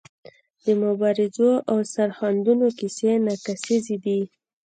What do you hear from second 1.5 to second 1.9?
او